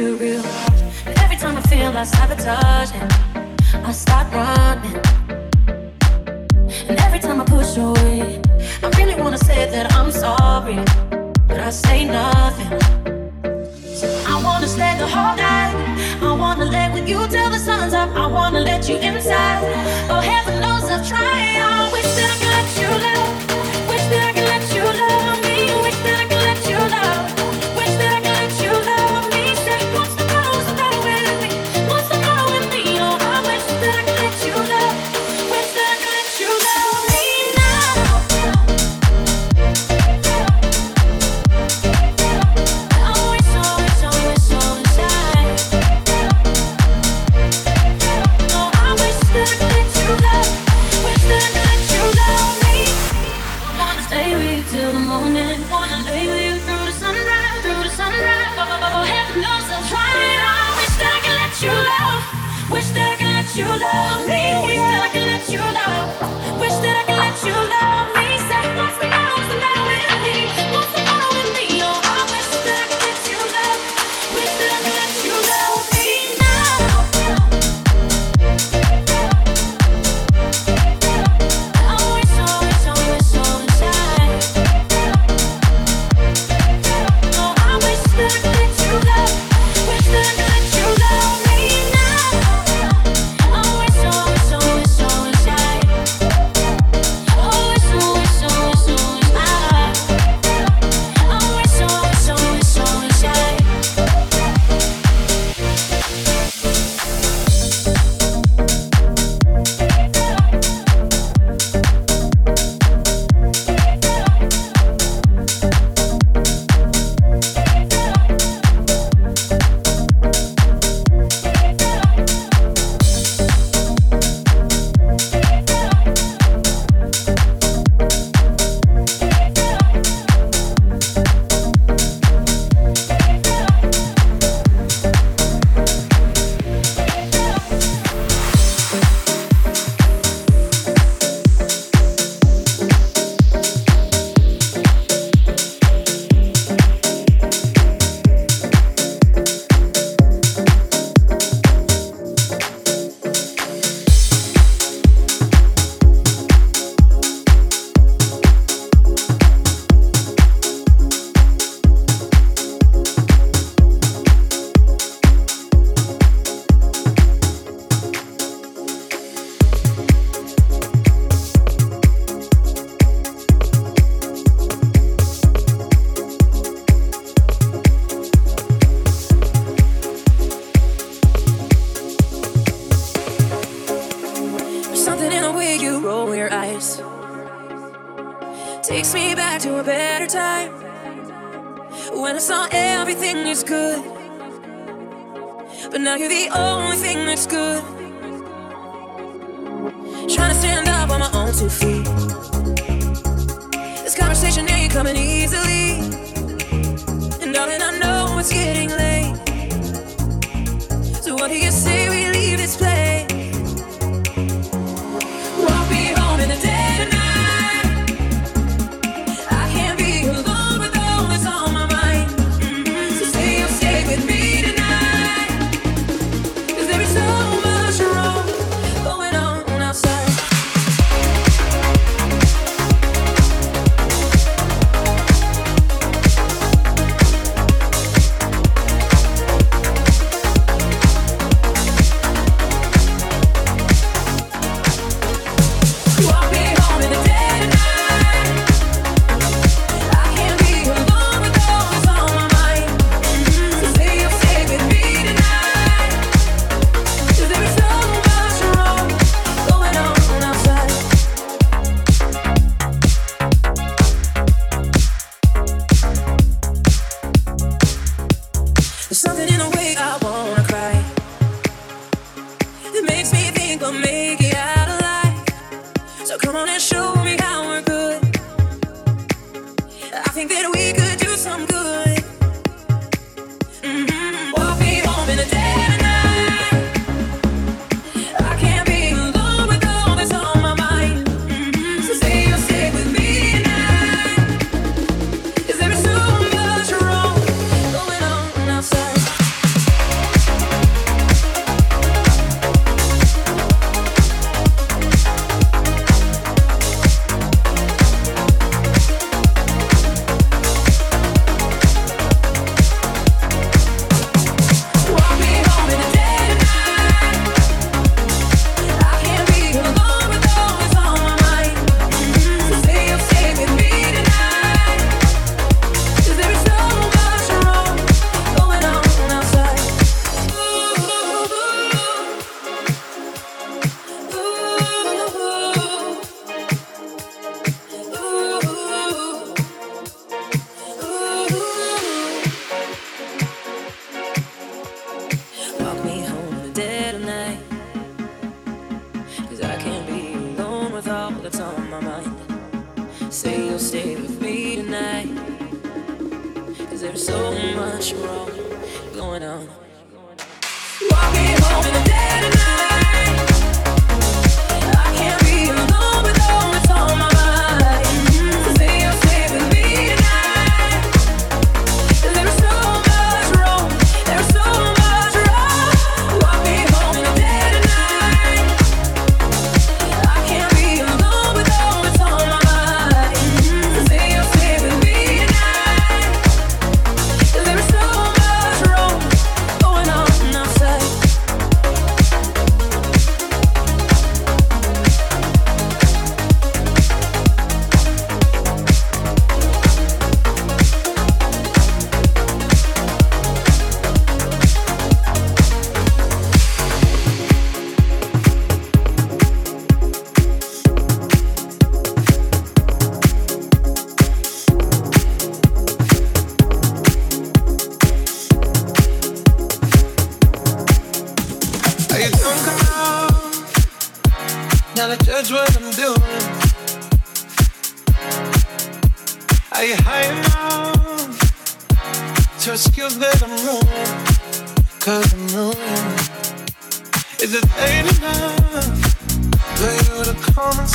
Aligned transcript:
too 0.00 0.16
real. 0.16 0.42
But 1.04 1.14
every 1.24 1.36
time 1.36 1.56
I 1.60 1.62
feel 1.72 1.90
like 1.92 2.06
sabotaging, 2.06 3.08
I 3.88 3.92
start 3.92 4.26
running. 4.32 4.96
And 6.88 6.96
every 7.06 7.20
time 7.26 7.38
I 7.42 7.44
push 7.44 7.76
away, 7.76 8.40
I 8.84 8.86
really 8.98 9.16
wanna 9.22 9.42
say 9.48 9.60
that 9.74 9.86
I'm 9.98 10.10
sorry, 10.10 10.78
but 11.48 11.58
I 11.68 11.70
say 11.86 11.98
nothing. 12.18 12.72
So 13.98 14.06
I 14.32 14.34
wanna 14.46 14.68
stay 14.76 14.92
the 15.02 15.08
whole 15.14 15.36
night. 15.48 15.74
I 16.28 16.32
wanna 16.44 16.66
lay 16.76 16.88
with 16.94 17.06
you 17.12 17.20
till 17.34 17.50
the 17.54 17.60
sun's 17.66 17.92
up. 17.92 18.10
I 18.24 18.26
wanna 18.36 18.60
let 18.70 18.88
you 18.88 18.96
inside. 19.08 19.62
Oh 20.12 20.20
heaven 20.30 20.54
knows 20.64 20.86
I've 20.94 21.06
tried. 21.10 21.56
I 21.74 21.92
wish 21.94 22.10
that 22.16 22.30
I 22.34 22.38
got 22.46 22.66
you. 22.80 23.29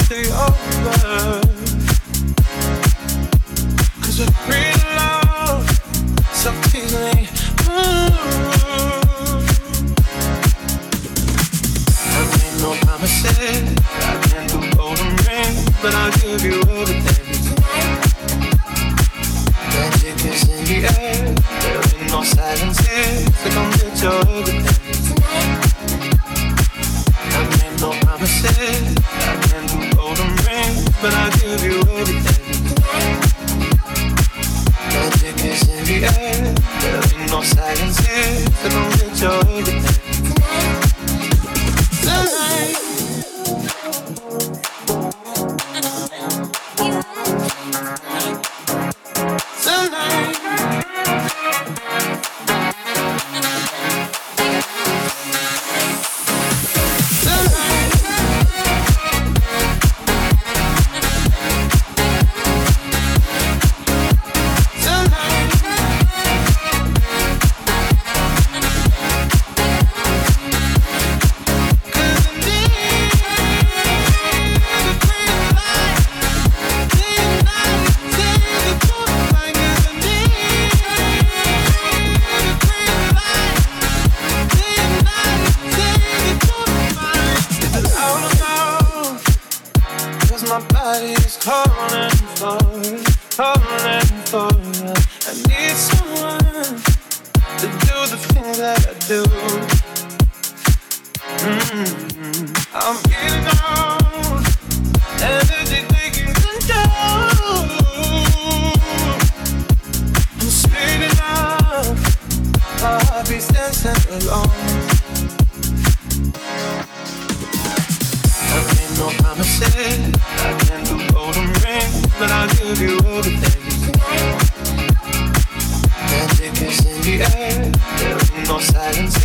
No 0.10 0.22
silence 0.22 0.55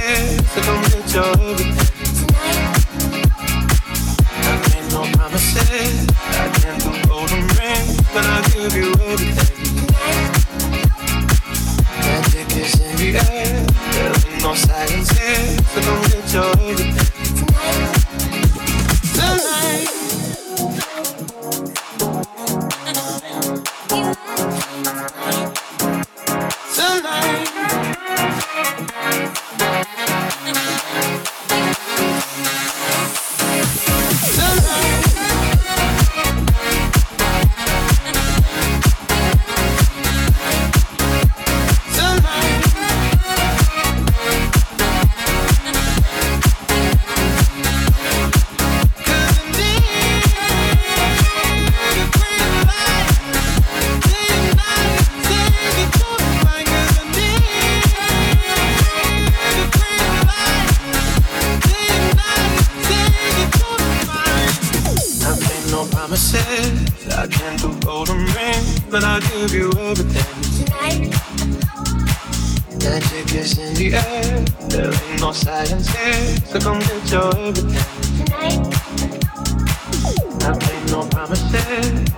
here, 0.01 0.39
so 0.45 0.61
come 0.63 0.83
get 0.83 1.15
your 1.15 2.00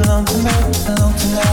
tonight, 0.00 0.08
alone 0.08 0.24
tonight, 0.24 0.88
alone 0.88 1.14
tonight. 1.14 1.40
Look 1.40 1.49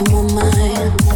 off 0.00 0.08
your 0.10 0.22
mind. 0.34 1.07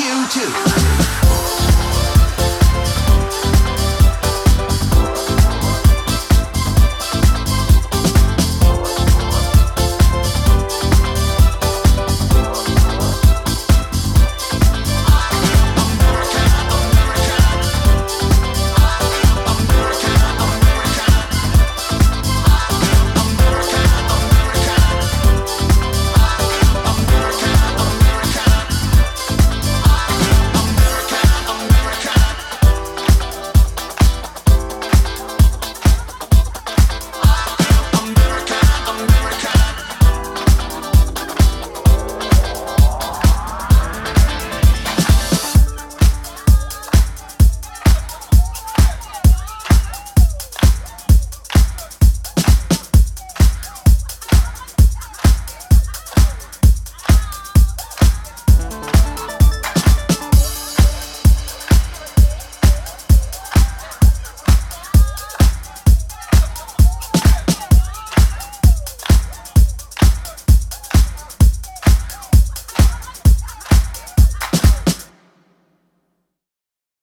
you 0.00 0.26
too. 0.28 0.89